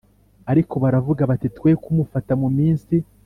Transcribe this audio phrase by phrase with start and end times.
[0.51, 2.95] ariko baravuga bati Twe kumufata mu minsi